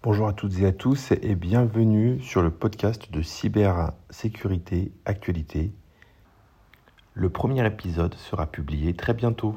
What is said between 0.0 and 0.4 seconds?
Bonjour à